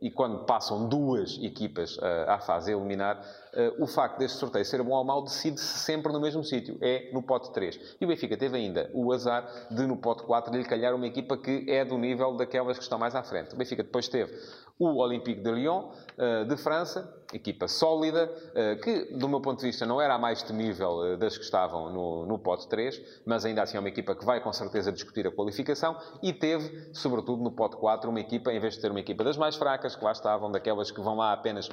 e 0.00 0.10
quando 0.10 0.44
passam 0.44 0.88
duas 0.88 1.38
equipas 1.40 1.98
à 2.26 2.38
fase 2.40 2.72
a 2.72 2.76
eliminar, 2.76 3.20
uh, 3.56 3.82
o 3.82 3.86
facto 3.86 4.18
deste 4.18 4.38
sorteio 4.38 4.64
ser 4.64 4.82
bom 4.82 4.92
ou 4.92 5.04
mau 5.04 5.22
decide-se 5.22 5.78
sempre 5.78 6.12
no 6.12 6.20
mesmo 6.20 6.44
sítio, 6.44 6.78
é 6.80 7.10
no 7.12 7.22
pote 7.22 7.52
3. 7.52 7.96
E 8.00 8.04
o 8.04 8.08
Benfica 8.08 8.36
teve 8.36 8.56
ainda 8.56 8.90
o 8.94 9.12
azar 9.12 9.48
de, 9.70 9.86
no 9.86 9.96
pote 9.96 10.22
4, 10.24 10.54
lhe 10.54 10.64
calhar 10.64 10.94
uma 10.94 11.06
equipa 11.06 11.36
que 11.36 11.64
é 11.68 11.84
do 11.84 11.96
nível 11.96 12.36
daquelas 12.36 12.76
que 12.76 12.82
estão 12.82 12.98
mais 12.98 13.14
à 13.14 13.22
frente. 13.22 13.54
O 13.54 13.56
Benfica 13.56 13.82
depois 13.82 14.08
teve 14.08 14.32
o 14.78 14.98
Olympique 14.98 15.40
de 15.40 15.50
Lyon, 15.50 15.88
uh, 16.18 16.44
de 16.44 16.56
França, 16.58 17.10
equipa 17.32 17.66
sólida, 17.66 18.30
uh, 18.50 18.80
que, 18.80 19.16
do 19.16 19.28
meu 19.28 19.40
ponto 19.40 19.60
de 19.60 19.66
vista, 19.66 19.86
não 19.86 20.00
era 20.00 20.14
a 20.14 20.18
mais 20.18 20.42
temível 20.42 21.16
das 21.16 21.38
que 21.38 21.44
estavam 21.44 21.90
no, 21.90 22.26
no 22.26 22.38
pote 22.38 22.68
3, 22.68 23.22
mas 23.24 23.44
ainda 23.44 23.62
assim 23.62 23.78
é 23.78 23.80
uma 23.80 23.88
equipa 23.88 24.14
que 24.14 24.24
vai 24.24 24.40
com 24.40 24.52
certeza 24.52 24.92
discutir 24.92 25.26
a 25.26 25.30
qualificação, 25.30 25.96
e 26.22 26.32
teve, 26.32 26.90
sobretudo 26.92 27.42
no 27.42 27.52
pote 27.52 27.76
4, 27.76 28.10
uma 28.10 28.20
equipa, 28.20 28.52
em 28.52 28.60
vez 28.60 28.74
de 28.74 28.82
ter 28.82 28.90
uma 28.90 29.00
equipa 29.00 29.24
das 29.24 29.36
mais 29.36 29.56
fracas, 29.56 29.96
que 29.96 30.04
lá 30.04 30.12
estavam, 30.12 30.50
daquelas 30.50 30.90
que 30.90 31.00
vão 31.00 31.16
lá 31.16 31.32
apenas 31.32 31.70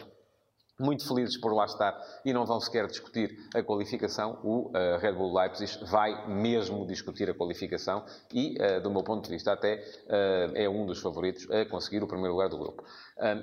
muito 0.83 1.07
felizes 1.07 1.38
por 1.38 1.53
lá 1.53 1.65
estar 1.65 2.00
e 2.25 2.33
não 2.33 2.45
vão 2.45 2.59
sequer 2.59 2.85
discutir 2.88 3.35
a 3.56 3.63
qualificação, 3.63 4.39
o 4.44 4.69
uh, 4.69 4.97
Red 5.00 5.13
Bull 5.13 5.33
Leipzig 5.33 5.85
vai 5.85 6.27
mesmo 6.27 6.85
discutir 6.85 7.30
a 7.30 7.33
qualificação 7.33 8.03
e, 8.31 8.57
uh, 8.62 8.81
do 8.81 8.91
meu 8.91 9.03
ponto 9.03 9.24
de 9.24 9.30
vista, 9.30 9.53
até 9.53 9.75
uh, 9.75 10.56
é 10.56 10.69
um 10.69 10.85
dos 10.85 11.00
favoritos 11.00 11.50
a 11.50 11.65
conseguir 11.65 12.03
o 12.03 12.07
primeiro 12.07 12.33
lugar 12.33 12.50
do 12.50 12.57
grupo. 12.57 12.83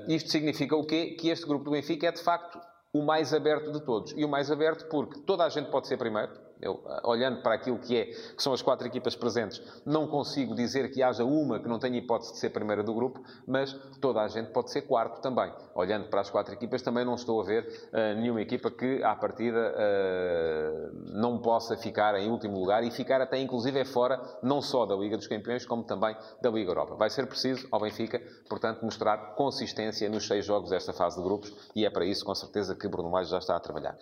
isto 0.08 0.30
significa 0.30 0.76
o 0.76 0.84
quê? 0.84 1.16
Que 1.18 1.30
este 1.30 1.46
grupo 1.46 1.64
do 1.64 1.70
Benfica 1.70 2.06
é, 2.06 2.12
de 2.12 2.22
facto, 2.22 2.60
o 2.92 3.02
mais 3.02 3.32
aberto 3.32 3.72
de 3.72 3.84
todos. 3.84 4.12
E 4.16 4.24
o 4.24 4.28
mais 4.28 4.50
aberto 4.50 4.88
porque 4.88 5.20
toda 5.20 5.44
a 5.44 5.48
gente 5.48 5.70
pode 5.70 5.86
ser 5.86 5.96
primeiro, 5.96 6.32
eu, 6.60 6.82
olhando 7.04 7.42
para 7.42 7.54
aquilo 7.54 7.78
que, 7.78 7.96
é, 7.96 8.04
que 8.06 8.42
são 8.42 8.52
as 8.52 8.62
quatro 8.62 8.86
equipas 8.86 9.16
presentes, 9.16 9.62
não 9.84 10.06
consigo 10.06 10.54
dizer 10.54 10.90
que 10.90 11.02
haja 11.02 11.24
uma 11.24 11.60
que 11.60 11.68
não 11.68 11.78
tenha 11.78 11.98
hipótese 11.98 12.32
de 12.32 12.38
ser 12.38 12.50
primeira 12.50 12.82
do 12.82 12.94
grupo, 12.94 13.20
mas 13.46 13.72
toda 14.00 14.20
a 14.20 14.28
gente 14.28 14.50
pode 14.50 14.70
ser 14.70 14.82
quarto 14.82 15.20
também. 15.20 15.52
Olhando 15.74 16.08
para 16.08 16.20
as 16.20 16.30
quatro 16.30 16.54
equipas, 16.54 16.82
também 16.82 17.04
não 17.04 17.14
estou 17.14 17.40
a 17.40 17.44
ver 17.44 17.90
uh, 17.92 18.20
nenhuma 18.20 18.40
equipa 18.42 18.70
que, 18.70 19.02
à 19.02 19.14
partida, 19.14 19.74
uh, 19.74 21.18
não 21.18 21.38
possa 21.38 21.76
ficar 21.76 22.14
em 22.16 22.30
último 22.30 22.58
lugar 22.58 22.82
e 22.84 22.90
ficar 22.90 23.20
até, 23.20 23.38
inclusive, 23.38 23.78
é 23.78 23.84
fora, 23.84 24.20
não 24.42 24.60
só 24.60 24.84
da 24.84 24.94
Liga 24.94 25.16
dos 25.16 25.26
Campeões, 25.26 25.64
como 25.64 25.84
também 25.84 26.16
da 26.42 26.50
Liga 26.50 26.70
Europa. 26.70 26.94
Vai 26.96 27.10
ser 27.10 27.26
preciso, 27.26 27.66
ao 27.70 27.80
Benfica, 27.80 28.20
portanto, 28.48 28.84
mostrar 28.84 29.34
consistência 29.34 30.08
nos 30.08 30.26
seis 30.26 30.44
jogos 30.44 30.70
desta 30.70 30.92
fase 30.92 31.16
de 31.16 31.22
grupos 31.22 31.52
e 31.74 31.84
é 31.84 31.90
para 31.90 32.04
isso, 32.04 32.24
com 32.24 32.34
certeza, 32.34 32.74
que 32.74 32.88
Bruno 32.88 33.10
Lage 33.10 33.30
já 33.30 33.38
está 33.38 33.56
a 33.56 33.60
trabalhar. 33.60 33.96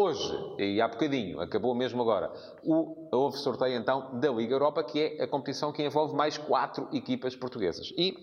Hoje, 0.00 0.54
e 0.58 0.80
há 0.80 0.86
bocadinho, 0.86 1.40
acabou 1.40 1.74
mesmo 1.74 2.00
agora, 2.00 2.32
o, 2.62 3.08
houve 3.10 3.36
sorteio 3.38 3.76
então 3.76 4.20
da 4.20 4.30
Liga 4.30 4.54
Europa, 4.54 4.84
que 4.84 5.00
é 5.00 5.24
a 5.24 5.26
competição 5.26 5.72
que 5.72 5.82
envolve 5.82 6.14
mais 6.14 6.38
quatro 6.38 6.86
equipas 6.92 7.34
portuguesas. 7.34 7.92
E 7.98 8.16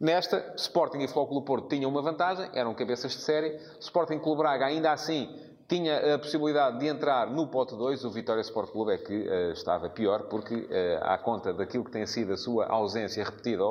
nesta, 0.00 0.54
Sporting 0.56 1.00
e 1.00 1.06
Futebol 1.06 1.42
Porto 1.42 1.68
tinham 1.68 1.90
uma 1.90 2.00
vantagem, 2.00 2.48
eram 2.54 2.72
cabeças 2.72 3.12
de 3.12 3.18
série. 3.18 3.60
Sporting 3.78 4.18
Clube 4.20 4.38
Braga, 4.38 4.64
ainda 4.64 4.90
assim, 4.90 5.28
tinha 5.68 6.14
a 6.14 6.18
possibilidade 6.18 6.78
de 6.78 6.86
entrar 6.86 7.30
no 7.30 7.46
pote 7.46 7.76
2. 7.76 8.06
O 8.06 8.10
Vitória 8.10 8.40
Sport 8.40 8.70
Clube 8.70 8.92
é 8.92 8.96
que 8.96 9.28
uh, 9.28 9.52
estava 9.52 9.90
pior, 9.90 10.28
porque, 10.30 10.54
uh, 10.54 10.68
à 11.02 11.18
conta 11.18 11.52
daquilo 11.52 11.84
que 11.84 11.90
tem 11.90 12.06
sido 12.06 12.32
a 12.32 12.38
sua 12.38 12.64
ausência 12.68 13.22
repetida 13.22 13.64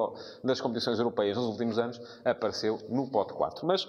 nas 0.44 0.62
competições 0.62 1.00
europeias 1.00 1.36
nos 1.36 1.48
últimos 1.48 1.80
anos, 1.80 2.00
apareceu 2.24 2.78
no 2.88 3.10
pote 3.10 3.34
4. 3.34 3.66
Mas 3.66 3.84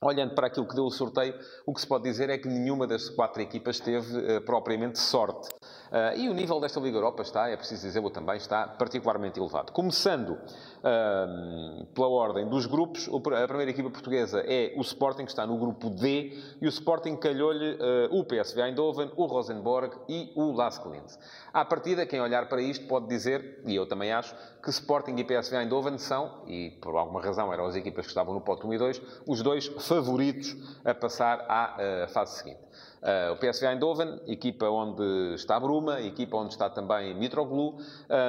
Olhando 0.00 0.32
para 0.32 0.46
aquilo 0.46 0.64
que 0.64 0.76
deu 0.76 0.84
o 0.84 0.90
sorteio, 0.92 1.34
o 1.66 1.74
que 1.74 1.80
se 1.80 1.86
pode 1.86 2.04
dizer 2.04 2.30
é 2.30 2.38
que 2.38 2.46
nenhuma 2.46 2.86
das 2.86 3.08
quatro 3.08 3.42
equipas 3.42 3.80
teve 3.80 4.16
uh, 4.16 4.40
propriamente 4.42 4.96
sorte. 4.96 5.48
Uh, 5.48 6.16
e 6.16 6.28
o 6.28 6.34
nível 6.34 6.60
desta 6.60 6.78
Liga 6.78 6.98
Europa 6.98 7.22
está, 7.22 7.48
é 7.48 7.56
preciso 7.56 7.84
dizer-o 7.84 8.08
também, 8.08 8.36
está 8.36 8.68
particularmente 8.68 9.40
elevado. 9.40 9.72
Começando 9.72 10.38
uh, 10.38 11.84
pela 11.86 12.08
ordem 12.10 12.48
dos 12.48 12.66
grupos, 12.66 13.08
a 13.08 13.48
primeira 13.48 13.72
equipa 13.72 13.90
portuguesa 13.90 14.40
é 14.46 14.72
o 14.76 14.82
Sporting, 14.82 15.24
que 15.24 15.32
está 15.32 15.44
no 15.44 15.58
grupo 15.58 15.90
D, 15.90 16.32
e 16.62 16.66
o 16.66 16.68
Sporting 16.68 17.16
calhou-lhe 17.16 17.76
o 18.12 18.22
PSV 18.22 18.60
Eindhoven, 18.60 19.10
o 19.16 19.26
Rosenborg 19.26 19.96
e 20.08 20.30
o 20.36 20.52
Lask 20.52 20.86
Linz. 20.86 21.18
À 21.52 21.64
partida, 21.64 22.06
quem 22.06 22.20
olhar 22.20 22.48
para 22.48 22.62
isto 22.62 22.86
pode 22.86 23.08
dizer, 23.08 23.62
e 23.66 23.74
eu 23.74 23.88
também 23.88 24.12
acho, 24.12 24.32
que 24.62 24.70
Sporting 24.70 25.16
e 25.16 25.24
PSV 25.24 25.56
Eindhoven 25.56 25.98
são, 25.98 26.42
e 26.46 26.70
por 26.80 26.94
alguma 26.94 27.20
razão 27.20 27.52
eram 27.52 27.66
as 27.66 27.74
equipas 27.74 28.04
que 28.04 28.10
estavam 28.10 28.34
no 28.34 28.40
pote 28.40 28.66
1 28.66 28.74
e 28.74 28.78
2, 28.78 29.02
os 29.26 29.42
dois 29.42 29.68
favoritos 29.88 30.56
a 30.84 30.94
passar 30.94 31.44
à 31.48 32.06
fase 32.08 32.38
seguinte. 32.38 32.60
Uh, 33.02 33.32
o 33.32 33.36
PSV 33.36 33.66
Eindhoven, 33.66 34.20
equipa 34.26 34.68
onde 34.68 35.34
está 35.34 35.58
Bruma, 35.60 36.00
equipa 36.00 36.36
onde 36.36 36.52
está 36.52 36.68
também 36.68 37.14
Mitroglou, 37.14 37.76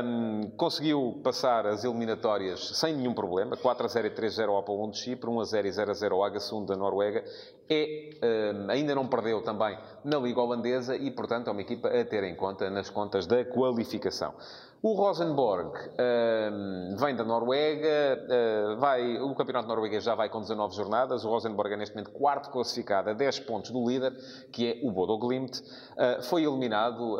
um, 0.05 0.51
conseguiu 0.55 1.19
passar 1.23 1.65
as 1.65 1.83
eliminatórias 1.83 2.77
sem 2.77 2.95
nenhum 2.95 3.13
problema, 3.13 3.57
4 3.57 3.85
a 3.85 3.87
0 3.87 4.07
e 4.07 4.09
3 4.11 4.33
a 4.33 4.35
0 4.35 4.51
ao 4.51 4.59
Apollon 4.59 4.91
de 4.91 4.99
Chipre, 4.99 5.29
1 5.29 5.39
a 5.39 5.43
0 5.43 5.67
e 5.67 5.71
0 5.71 5.91
a 5.91 5.93
0 5.93 6.15
ao 6.15 6.23
Agasund 6.23 6.67
da 6.67 6.75
Noruega, 6.75 7.23
é, 7.67 8.09
um, 8.55 8.69
ainda 8.69 8.93
não 8.93 9.07
perdeu 9.07 9.41
também 9.41 9.77
na 10.03 10.17
Liga 10.17 10.41
Holandesa 10.41 10.95
e, 10.95 11.09
portanto, 11.11 11.47
é 11.47 11.51
uma 11.51 11.61
equipa 11.61 11.87
a 11.87 12.05
ter 12.05 12.23
em 12.23 12.35
conta 12.35 12.69
nas 12.69 12.89
contas 12.89 13.25
da 13.25 13.43
qualificação. 13.45 14.33
O 14.81 14.93
Rosenborg 14.93 15.77
uh, 15.77 16.95
vem 16.95 17.13
da 17.13 17.25
Noruega, 17.25 18.17
uh, 18.23 18.77
vai, 18.77 19.19
o 19.19 19.35
campeonato 19.35 19.67
norueguês 19.67 20.05
já 20.05 20.15
vai 20.15 20.29
com 20.29 20.39
19 20.39 20.73
jornadas. 20.73 21.25
O 21.25 21.29
Rosenborg 21.29 21.73
é 21.73 21.77
neste 21.77 21.93
momento 21.93 22.11
quarto 22.11 22.49
classificado 22.49 23.09
a 23.09 23.13
10 23.13 23.41
pontos 23.41 23.71
do 23.71 23.85
líder, 23.85 24.13
que 24.53 24.58
é 24.67 24.79
o 24.83 24.91
Bodo 24.91 25.17
Glimt. 25.17 25.59
Uh, 25.59 26.21
foi 26.23 26.43
eliminado 26.43 27.17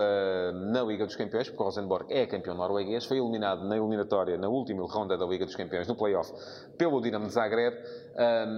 na 0.72 0.84
Liga 0.84 1.05
dos 1.05 1.15
Campeões, 1.15 1.48
porque 1.48 1.62
o 1.62 1.65
Rosenborg 1.65 2.12
é 2.13 2.25
campeão 2.25 2.55
norueguês. 2.55 3.05
Foi 3.05 3.17
eliminado 3.17 3.63
na 3.63 3.77
eliminatória, 3.77 4.38
na 4.38 4.48
última 4.48 4.86
ronda 4.86 5.17
da 5.17 5.25
Liga 5.25 5.46
dos 5.46 5.55
Campeões, 5.55 5.88
no 5.88 5.96
playoff, 5.96 6.31
pelo 6.77 7.01
Dinamo 7.01 7.27
de 7.27 7.34
Zagreb. 7.34 7.75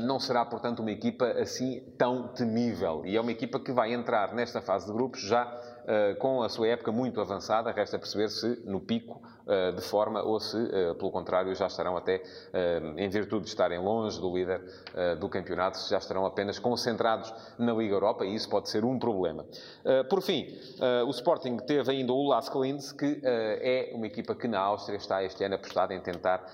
Não 0.05 0.19
será, 0.19 0.43
portanto, 0.45 0.79
uma 0.79 0.91
equipa 0.91 1.25
assim 1.25 1.81
tão 1.97 2.27
temível. 2.29 3.03
E 3.05 3.15
é 3.15 3.21
uma 3.21 3.31
equipa 3.31 3.59
que 3.59 3.71
vai 3.71 3.93
entrar 3.93 4.33
nesta 4.33 4.61
fase 4.61 4.87
de 4.87 4.93
grupos 4.93 5.21
já 5.21 5.45
eh, 5.87 6.13
com 6.15 6.43
a 6.43 6.49
sua 6.49 6.67
época 6.67 6.91
muito 6.91 7.19
avançada. 7.19 7.71
Resta 7.71 7.97
perceber 7.97 8.29
se 8.29 8.61
no 8.65 8.79
pico 8.79 9.21
eh, 9.47 9.71
de 9.71 9.81
forma 9.81 10.21
ou 10.21 10.39
se, 10.39 10.57
eh, 10.57 10.93
pelo 10.93 11.11
contrário, 11.11 11.53
já 11.55 11.67
estarão 11.67 11.97
até, 11.97 12.21
em 12.97 13.09
virtude 13.09 13.43
de 13.43 13.49
estarem 13.49 13.79
longe 13.79 14.19
do 14.19 14.33
líder 14.33 14.61
do 15.19 15.27
campeonato, 15.29 15.79
já 15.89 15.97
estarão 15.97 16.25
apenas 16.25 16.59
concentrados 16.59 17.33
na 17.57 17.73
Liga 17.73 17.93
Europa 17.93 18.25
e 18.25 18.35
isso 18.35 18.49
pode 18.49 18.69
ser 18.69 18.83
um 18.83 18.99
problema. 18.99 19.45
Por 20.09 20.21
fim, 20.21 20.47
o 21.05 21.09
Sporting 21.09 21.57
teve 21.57 21.91
ainda 21.91 22.11
o 22.13 22.27
Lask 22.27 22.53
Linz, 22.55 22.91
que 22.91 23.21
é 23.23 23.91
uma 23.93 24.05
equipa 24.05 24.35
que 24.35 24.47
na 24.47 24.59
Áustria 24.59 24.97
está 24.97 25.23
este 25.23 25.43
ano 25.43 25.55
apostada 25.55 25.93
em 25.93 25.99
tentar 25.99 26.45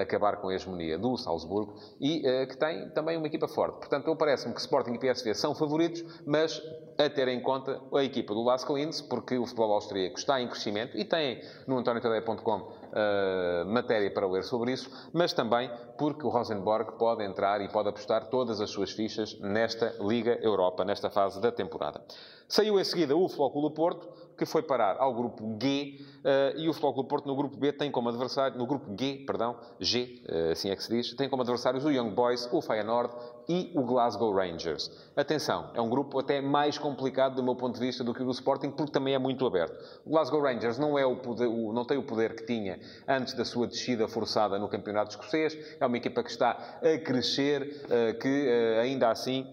acabar 0.00 0.36
com 0.36 0.48
a 0.48 0.54
hegemonia 0.54 0.98
do 0.98 1.16
Salzburgo 1.16 1.76
e 2.00 2.46
que 2.46 2.56
tem 2.56 2.88
também 2.90 3.16
uma 3.16 3.26
equipa 3.26 3.48
forte. 3.48 3.78
Portanto, 3.78 4.14
parece-me 4.16 4.54
que 4.54 4.60
Sporting 4.60 4.94
e 4.94 4.98
PSV 4.98 5.34
são 5.34 5.54
favoritos, 5.54 6.04
mas 6.26 6.60
a 6.98 7.08
ter 7.10 7.28
em 7.28 7.40
conta 7.40 7.80
a 7.94 8.02
equipa 8.02 8.34
do 8.34 8.42
Lask 8.42 8.68
Linz, 8.70 9.00
porque 9.00 9.36
o 9.36 9.44
futebol 9.44 9.72
austríaco 9.72 10.18
está 10.18 10.40
em 10.40 10.48
crescimento 10.48 10.96
e 10.96 11.04
tem 11.04 11.42
no 11.66 11.78
antoniotadeia.com 11.78 12.56
uh, 12.56 12.72
eh, 12.92 13.64
matéria 13.66 14.10
para 14.10 14.26
ler 14.26 14.44
sobre 14.44 14.72
isso, 14.72 14.90
mas 15.12 15.32
também 15.32 15.70
porque 15.98 16.26
o 16.26 16.30
Rosenborg 16.30 16.96
pode 16.98 17.22
entrar 17.22 17.60
e 17.60 17.68
pode 17.68 17.88
apostar 17.88 18.28
todas 18.28 18.60
as 18.60 18.70
suas 18.70 18.92
fichas 18.92 19.38
nesta 19.40 19.94
Liga 20.00 20.38
Europa, 20.42 20.84
nesta 20.84 21.10
fase 21.10 21.40
da 21.40 21.52
temporada. 21.52 22.00
Saiu 22.48 22.78
em 22.80 22.84
seguida 22.84 23.16
o 23.16 23.28
Futebol 23.28 23.70
Porto, 23.72 24.08
que 24.36 24.44
foi 24.44 24.62
parar 24.62 24.96
ao 24.98 25.14
grupo 25.14 25.56
G, 25.60 25.98
uh, 26.24 26.58
e 26.58 26.68
o 26.68 26.72
Futebol 26.72 26.94
Clube 26.94 27.08
Porto 27.08 27.26
no 27.26 27.34
grupo 27.34 27.56
B 27.56 27.72
tem 27.72 27.90
como 27.90 28.08
adversário, 28.08 28.58
no 28.58 28.66
grupo 28.66 28.94
G, 28.98 29.24
perdão, 29.26 29.56
G, 29.80 30.22
uh, 30.28 30.52
assim 30.52 30.70
é 30.70 30.76
que 30.76 30.82
se 30.82 30.90
diz, 30.90 31.14
tem 31.14 31.28
como 31.28 31.42
adversários 31.42 31.84
o 31.84 31.90
Young 31.90 32.10
Boys, 32.10 32.48
o 32.52 32.60
Feyenoord 32.60 33.14
e 33.48 33.72
o 33.74 33.82
Glasgow 33.82 34.34
Rangers. 34.34 34.90
Atenção, 35.16 35.70
é 35.74 35.80
um 35.80 35.88
grupo 35.88 36.18
até 36.18 36.40
mais 36.40 36.76
complicado 36.76 37.36
do 37.36 37.42
meu 37.42 37.54
ponto 37.54 37.78
de 37.78 37.80
vista 37.80 38.04
do 38.04 38.12
que 38.12 38.22
o 38.22 38.24
do 38.24 38.32
Sporting, 38.32 38.70
porque 38.70 38.92
também 38.92 39.14
é 39.14 39.18
muito 39.18 39.46
aberto. 39.46 39.76
O 40.04 40.10
Glasgow 40.10 40.42
Rangers 40.42 40.78
não, 40.78 40.98
é 40.98 41.06
o 41.06 41.16
poder, 41.16 41.46
o, 41.46 41.72
não 41.72 41.84
tem 41.84 41.96
o 41.96 42.02
poder 42.02 42.34
que 42.34 42.44
tinha 42.44 42.78
antes 43.08 43.34
da 43.34 43.44
sua 43.44 43.66
descida 43.66 44.06
forçada 44.08 44.58
no 44.58 44.68
Campeonato 44.68 45.10
Escocês, 45.10 45.76
é 45.80 45.86
uma 45.86 45.96
equipa 45.96 46.22
que 46.22 46.30
está 46.30 46.50
a 46.50 46.98
crescer, 46.98 47.84
uh, 47.84 48.18
que 48.18 48.48
ainda 48.80 49.10
assim 49.10 49.46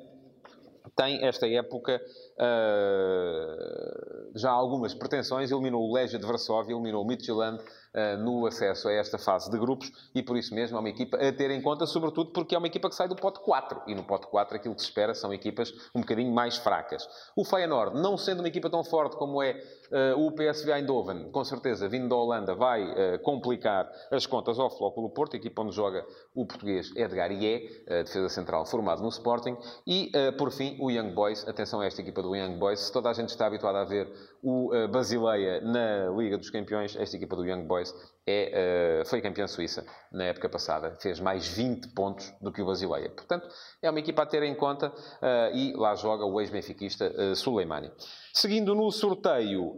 tem 0.95 1.25
esta 1.25 1.47
época 1.47 2.01
uh, 2.39 4.31
já 4.35 4.51
algumas 4.51 4.93
pretensões. 4.93 5.51
Eliminou 5.51 5.89
o 5.89 5.93
Legia 5.93 6.19
de 6.19 6.25
Varsóvia, 6.25 6.73
eliminou 6.73 7.03
o 7.03 7.07
Midtjylland, 7.07 7.61
uh, 7.93 8.17
no 8.17 8.45
acesso 8.45 8.87
a 8.87 8.93
esta 8.93 9.17
fase 9.17 9.49
de 9.49 9.57
grupos 9.57 9.91
e 10.13 10.21
por 10.21 10.37
isso 10.37 10.53
mesmo 10.53 10.77
é 10.77 10.79
uma 10.79 10.89
equipa 10.89 11.17
a 11.17 11.31
ter 11.31 11.51
em 11.51 11.61
conta, 11.61 11.85
sobretudo 11.85 12.31
porque 12.31 12.55
é 12.55 12.57
uma 12.57 12.67
equipa 12.67 12.89
que 12.89 12.95
sai 12.95 13.07
do 13.07 13.15
pote 13.15 13.39
4 13.39 13.83
e 13.87 13.95
no 13.95 14.03
pote 14.03 14.27
4 14.27 14.55
aquilo 14.55 14.75
que 14.75 14.81
se 14.81 14.87
espera 14.87 15.13
são 15.13 15.33
equipas 15.33 15.73
um 15.93 16.01
bocadinho 16.01 16.33
mais 16.33 16.57
fracas. 16.57 17.07
O 17.35 17.45
Feyenoord, 17.45 17.99
não 17.99 18.17
sendo 18.17 18.39
uma 18.39 18.47
equipa 18.47 18.69
tão 18.69 18.83
forte 18.83 19.15
como 19.15 19.41
é 19.41 19.53
o 20.17 20.31
PSV 20.31 20.71
Eindhoven, 20.71 21.29
com 21.31 21.43
certeza 21.43 21.87
vindo 21.87 22.09
da 22.09 22.15
Holanda, 22.15 22.55
vai 22.55 22.83
uh, 22.83 23.19
complicar 23.21 23.89
as 24.11 24.25
contas 24.25 24.57
ao 24.59 24.69
Flóculo 24.69 25.09
Porto, 25.09 25.35
equipa 25.35 25.61
onde 25.61 25.75
joga 25.75 26.05
o 26.33 26.45
português 26.45 26.91
Edgar 26.95 27.31
Ié, 27.31 27.83
defesa 28.03 28.29
central 28.29 28.65
formado 28.65 29.01
no 29.01 29.09
Sporting, 29.09 29.57
e 29.85 30.11
por 30.37 30.51
fim 30.51 30.77
o 30.79 30.89
Young 30.89 31.13
Boys, 31.13 31.47
atenção 31.47 31.81
a 31.81 31.85
esta 31.85 32.01
equipa 32.01 32.21
do 32.21 32.35
Young 32.35 32.57
Boys, 32.57 32.79
se 32.79 32.91
toda 32.91 33.09
a 33.09 33.13
gente 33.13 33.29
está 33.29 33.47
habituada 33.47 33.81
a 33.81 33.83
ver 33.85 34.11
o 34.41 34.71
Basileia 34.91 35.61
na 35.61 36.09
Liga 36.17 36.37
dos 36.37 36.49
Campeões, 36.49 36.95
esta 36.95 37.15
equipa 37.15 37.35
do 37.35 37.45
Young 37.45 37.65
Boys 37.65 37.93
é, 38.25 39.01
uh, 39.01 39.09
foi 39.09 39.21
campeã 39.21 39.47
suíça 39.47 39.85
na 40.11 40.25
época 40.25 40.47
passada. 40.47 40.95
Fez 41.01 41.19
mais 41.19 41.47
20 41.47 41.89
pontos 41.89 42.33
do 42.41 42.51
que 42.51 42.61
o 42.61 42.65
Basileia. 42.65 43.09
Portanto, 43.09 43.47
é 43.81 43.89
uma 43.89 43.99
equipa 43.99 44.23
a 44.23 44.25
ter 44.25 44.43
em 44.43 44.55
conta 44.55 44.89
uh, 44.89 45.55
e 45.55 45.73
lá 45.73 45.95
joga 45.95 46.25
o 46.25 46.39
ex-benfiquista 46.39 47.11
uh, 47.11 47.35
Suleimani. 47.35 47.91
Seguindo 48.33 48.73
no 48.73 48.89
sorteio, 48.91 49.77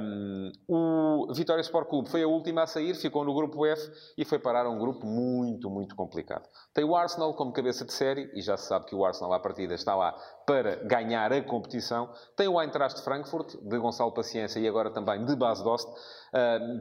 um, 0.00 0.52
o 0.68 1.34
Vitória 1.34 1.60
Sport 1.60 1.88
Clube 1.88 2.08
foi 2.08 2.22
a 2.22 2.28
última 2.28 2.62
a 2.62 2.66
sair, 2.66 2.94
ficou 2.94 3.24
no 3.24 3.34
grupo 3.34 3.66
F 3.66 3.90
e 4.16 4.24
foi 4.24 4.38
parar 4.38 4.64
a 4.64 4.70
um 4.70 4.78
grupo 4.78 5.04
muito, 5.04 5.68
muito 5.68 5.96
complicado. 5.96 6.48
Tem 6.72 6.84
o 6.84 6.94
Arsenal 6.94 7.34
como 7.34 7.52
cabeça 7.52 7.84
de 7.84 7.92
série, 7.92 8.30
e 8.32 8.40
já 8.40 8.56
se 8.56 8.68
sabe 8.68 8.86
que 8.86 8.94
o 8.94 9.04
Arsenal 9.04 9.32
à 9.32 9.40
partida 9.40 9.74
está 9.74 9.96
lá 9.96 10.16
para 10.46 10.76
ganhar 10.84 11.32
a 11.32 11.42
competição. 11.42 12.08
Tem 12.36 12.46
o 12.46 12.60
Eintracht 12.62 13.02
Frankfurt, 13.02 13.56
de 13.60 13.78
Gonçalo 13.78 14.12
Paciência 14.12 14.60
e 14.60 14.68
agora 14.68 14.90
também 14.90 15.24
de 15.24 15.34
Bas 15.34 15.60
Dost, 15.60 15.90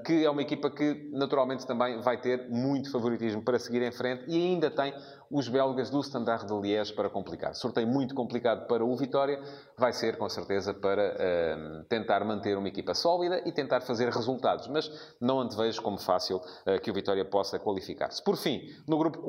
que 0.05 0.24
é 0.24 0.29
uma 0.29 0.41
equipa 0.41 0.69
que 0.69 1.10
naturalmente 1.12 1.65
também 1.65 2.00
vai 2.01 2.22
ter 2.22 2.48
muito 2.50 2.91
favoritismo 2.91 3.41
para 3.41 3.57
seguir 3.57 3.81
em 3.81 3.91
frente 3.91 4.25
e 4.27 4.36
ainda 4.36 4.69
tem 4.69 4.93
os 5.31 5.48
belgas 5.48 5.89
do 5.89 6.00
Standard 6.01 6.45
de 6.45 6.53
Liège 6.53 6.93
para 6.93 7.10
complicar. 7.10 7.55
Sorteio 7.55 7.88
muito 7.88 8.13
complicado 8.13 8.67
para 8.67 8.86
o 8.86 8.95
Vitória, 8.95 9.41
vai 9.75 9.91
ser 9.91 10.17
com 10.17 10.29
certeza 10.29 10.74
para 10.74 11.15
uh, 11.15 11.84
tentar 11.86 12.24
manter 12.24 12.55
uma 12.57 12.67
equipa 12.67 12.93
sólida 12.93 13.41
e 13.45 13.51
tentar 13.51 13.81
fazer 13.81 14.10
resultados, 14.10 14.67
mas 14.67 15.15
não 15.19 15.39
antevejo 15.39 15.81
como 15.81 15.98
fácil 15.98 16.38
uh, 16.38 16.79
que 16.81 16.91
o 16.91 16.93
Vitória 16.93 17.25
possa 17.25 17.57
qualificar-se. 17.57 18.24
Por 18.24 18.38
fim, 18.38 18.62
no 18.88 18.98
grupo 18.98 19.24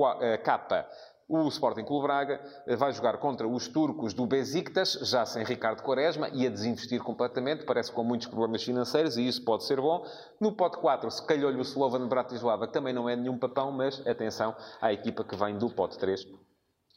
K, 0.44 0.86
o 1.28 1.48
Sporting 1.48 1.84
Clube 1.84 2.06
Braga 2.06 2.40
eh, 2.66 2.76
vai 2.76 2.92
jogar 2.92 3.18
contra 3.18 3.48
os 3.48 3.66
turcos 3.66 4.14
do 4.14 4.26
Besiktas, 4.26 4.92
já 5.02 5.26
sem 5.26 5.44
Ricardo 5.44 5.82
Quaresma, 5.82 6.28
e 6.32 6.46
a 6.46 6.50
desinvestir 6.50 7.02
completamente, 7.02 7.64
parece 7.64 7.90
com 7.90 8.04
muitos 8.04 8.28
problemas 8.28 8.62
financeiros, 8.62 9.16
e 9.16 9.26
isso 9.26 9.44
pode 9.44 9.64
ser 9.64 9.80
bom. 9.80 10.06
No 10.40 10.52
pote 10.52 10.78
4, 10.78 11.10
se 11.10 11.26
calhou-lhe 11.26 11.58
o 11.58 11.62
Slovan 11.62 12.06
Bratislava, 12.06 12.66
que 12.66 12.72
também 12.72 12.94
não 12.94 13.08
é 13.08 13.16
nenhum 13.16 13.38
papão, 13.38 13.72
mas 13.72 14.06
atenção 14.06 14.54
à 14.80 14.92
equipa 14.92 15.24
que 15.24 15.34
vem 15.34 15.58
do 15.58 15.68
pote 15.68 15.98
3, 15.98 16.24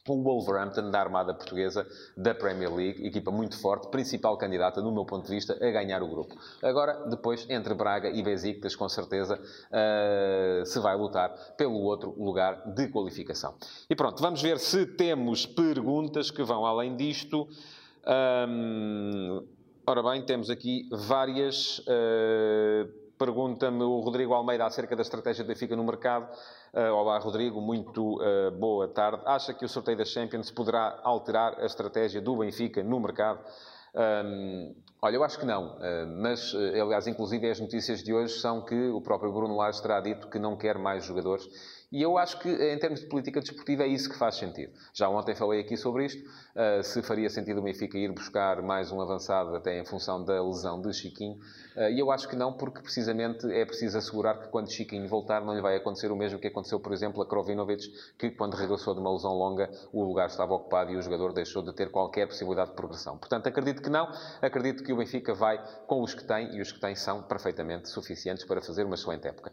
o 0.08 0.22
Wolverhampton 0.22 0.90
da 0.90 1.00
Armada 1.00 1.34
Portuguesa 1.34 1.86
da 2.16 2.34
Premier 2.34 2.72
League, 2.74 3.06
equipa 3.06 3.30
muito 3.30 3.58
forte, 3.60 3.88
principal 3.88 4.36
candidata, 4.36 4.80
no 4.80 4.90
meu 4.90 5.04
ponto 5.04 5.26
de 5.26 5.34
vista, 5.34 5.54
a 5.54 5.70
ganhar 5.70 6.02
o 6.02 6.08
grupo. 6.08 6.34
Agora, 6.62 7.06
depois, 7.08 7.46
entre 7.50 7.74
Braga 7.74 8.08
e 8.08 8.22
Besiktas, 8.22 8.74
com 8.74 8.88
certeza, 8.88 9.38
uh, 9.38 10.64
se 10.64 10.78
vai 10.80 10.96
lutar 10.96 11.30
pelo 11.56 11.80
outro 11.82 12.14
lugar 12.18 12.62
de 12.74 12.88
qualificação. 12.88 13.54
E 13.88 13.94
pronto, 13.94 14.22
vamos 14.22 14.40
ver 14.40 14.58
se 14.58 14.86
temos 14.86 15.46
perguntas 15.46 16.30
que 16.30 16.42
vão 16.42 16.64
além 16.64 16.96
disto. 16.96 17.48
Um, 18.48 19.46
ora 19.86 20.02
bem, 20.02 20.24
temos 20.24 20.48
aqui 20.48 20.88
várias. 20.90 21.80
Uh, 21.80 23.09
Pergunta-me 23.20 23.82
o 23.82 24.00
Rodrigo 24.00 24.32
Almeida 24.32 24.64
acerca 24.64 24.96
da 24.96 25.02
estratégia 25.02 25.44
do 25.44 25.48
Benfica 25.48 25.76
no 25.76 25.84
mercado. 25.84 26.26
Uh, 26.72 26.90
olá, 26.94 27.18
Rodrigo, 27.18 27.60
muito 27.60 28.14
uh, 28.14 28.50
boa 28.58 28.88
tarde. 28.88 29.20
Acha 29.26 29.52
que 29.52 29.62
o 29.62 29.68
sorteio 29.68 29.98
da 29.98 30.06
Champions 30.06 30.50
poderá 30.50 30.98
alterar 31.02 31.60
a 31.60 31.66
estratégia 31.66 32.18
do 32.22 32.34
Benfica 32.38 32.82
no 32.82 32.98
mercado? 32.98 33.44
Um, 34.24 34.74
olha, 35.02 35.16
eu 35.16 35.22
acho 35.22 35.38
que 35.38 35.44
não, 35.44 35.76
uh, 35.76 36.06
mas, 36.16 36.54
aliás, 36.54 37.06
inclusive 37.06 37.50
as 37.50 37.60
notícias 37.60 38.02
de 38.02 38.14
hoje 38.14 38.40
são 38.40 38.64
que 38.64 38.88
o 38.88 39.02
próprio 39.02 39.30
Bruno 39.30 39.54
Lage 39.54 39.82
terá 39.82 40.00
dito 40.00 40.26
que 40.30 40.38
não 40.38 40.56
quer 40.56 40.78
mais 40.78 41.04
jogadores 41.04 41.46
e 41.92 42.00
eu 42.00 42.16
acho 42.16 42.38
que, 42.38 42.48
em 42.48 42.78
termos 42.78 43.00
de 43.00 43.06
política 43.06 43.40
desportiva, 43.40 43.82
é 43.82 43.88
isso 43.88 44.08
que 44.08 44.16
faz 44.16 44.36
sentido. 44.36 44.72
Já 44.94 45.08
ontem 45.08 45.34
falei 45.34 45.60
aqui 45.60 45.76
sobre 45.76 46.06
isto, 46.06 46.22
uh, 46.24 46.82
se 46.82 47.02
faria 47.02 47.28
sentido 47.28 47.58
o 47.58 47.62
Benfica 47.62 47.98
ir 47.98 48.12
buscar 48.12 48.62
mais 48.62 48.92
um 48.92 49.00
avançado, 49.00 49.56
até 49.56 49.78
em 49.78 49.84
função 49.84 50.24
da 50.24 50.40
lesão 50.40 50.80
de 50.80 50.92
Chiquinho. 50.92 51.38
Uh, 51.76 51.90
e 51.90 51.98
eu 51.98 52.10
acho 52.12 52.28
que 52.28 52.36
não, 52.36 52.52
porque 52.52 52.80
precisamente 52.80 53.50
é 53.52 53.64
preciso 53.64 53.98
assegurar 53.98 54.38
que 54.38 54.48
quando 54.48 54.70
Chiquinho 54.70 55.08
voltar 55.08 55.44
não 55.44 55.52
lhe 55.52 55.60
vai 55.60 55.76
acontecer 55.76 56.12
o 56.12 56.16
mesmo 56.16 56.38
que 56.38 56.46
aconteceu, 56.46 56.78
por 56.78 56.92
exemplo, 56.92 57.22
a 57.22 57.26
Krovinovic, 57.26 57.92
que 58.16 58.30
quando 58.30 58.54
regressou 58.54 58.94
de 58.94 59.00
uma 59.00 59.12
lesão 59.12 59.32
longa, 59.32 59.68
o 59.92 60.04
lugar 60.04 60.28
estava 60.28 60.54
ocupado 60.54 60.92
e 60.92 60.96
o 60.96 61.02
jogador 61.02 61.32
deixou 61.32 61.62
de 61.62 61.72
ter 61.72 61.90
qualquer 61.90 62.26
possibilidade 62.28 62.70
de 62.70 62.76
progressão. 62.76 63.18
Portanto, 63.18 63.48
acredito 63.48 63.82
que 63.82 63.90
não. 63.90 64.08
Acredito 64.40 64.84
que 64.84 64.92
o 64.92 64.96
Benfica 64.96 65.34
vai 65.34 65.60
com 65.86 66.02
os 66.02 66.14
que 66.14 66.22
tem, 66.22 66.54
e 66.54 66.60
os 66.60 66.70
que 66.70 66.80
tem 66.80 66.94
são 66.94 67.22
perfeitamente 67.22 67.88
suficientes 67.88 68.44
para 68.44 68.60
fazer 68.60 68.84
uma 68.84 68.94
excelente 68.94 69.26
época. 69.26 69.52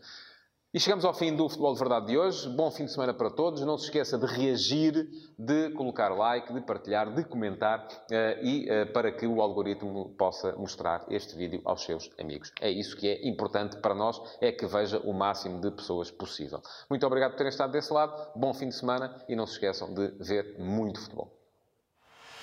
E 0.77 0.79
chegamos 0.79 1.03
ao 1.05 1.13
fim 1.15 1.35
do 1.35 1.49
Futebol 1.49 1.73
de 1.73 1.79
Verdade 1.79 2.05
de 2.05 2.17
hoje. 2.19 2.47
Bom 2.49 2.69
fim 2.69 2.85
de 2.85 2.91
semana 2.91 3.11
para 3.11 3.31
todos. 3.31 3.63
Não 3.63 3.79
se 3.79 3.85
esqueça 3.85 4.15
de 4.15 4.27
reagir, 4.27 5.09
de 5.35 5.71
colocar 5.71 6.09
like, 6.09 6.53
de 6.53 6.61
partilhar, 6.61 7.11
de 7.15 7.23
comentar 7.23 7.79
uh, 7.79 8.45
e 8.45 8.69
uh, 8.69 8.93
para 8.93 9.11
que 9.11 9.25
o 9.25 9.41
algoritmo 9.41 10.13
possa 10.15 10.51
mostrar 10.55 11.03
este 11.09 11.35
vídeo 11.35 11.63
aos 11.65 11.83
seus 11.83 12.11
amigos. 12.19 12.51
É 12.61 12.69
isso 12.69 12.95
que 12.95 13.07
é 13.07 13.27
importante 13.27 13.77
para 13.77 13.95
nós, 13.95 14.21
é 14.39 14.51
que 14.51 14.67
veja 14.67 14.99
o 14.99 15.13
máximo 15.13 15.59
de 15.59 15.71
pessoas 15.71 16.11
possível. 16.11 16.61
Muito 16.87 17.07
obrigado 17.07 17.31
por 17.31 17.37
terem 17.37 17.49
estado 17.49 17.71
desse 17.71 17.91
lado. 17.91 18.13
Bom 18.35 18.53
fim 18.53 18.69
de 18.69 18.75
semana 18.75 19.15
e 19.27 19.35
não 19.35 19.47
se 19.47 19.53
esqueçam 19.53 19.91
de 19.91 20.09
ver 20.19 20.57
muito 20.59 21.01
futebol. 21.01 21.33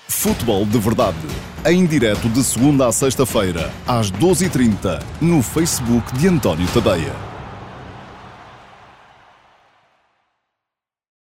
Futebol 0.09 0.65
de 0.65 0.77
Verdade. 0.77 1.25
Em 1.65 1.85
direto 1.87 2.27
de 2.27 2.43
segunda 2.43 2.87
a 2.87 2.91
sexta-feira, 2.91 3.71
às 3.87 4.11
12h30, 4.11 5.01
no 5.21 5.41
Facebook 5.41 6.13
de 6.17 6.27
António 6.27 6.67
Tadeia. 6.73 7.34